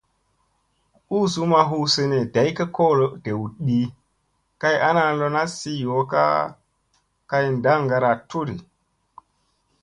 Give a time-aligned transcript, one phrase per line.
[1.15, 3.79] Uuzu ma huu sene day ka kolo dew ɗi,
[4.61, 6.23] kay ana lona sii yoo ka
[7.29, 8.55] kay ndaŋgara tu di.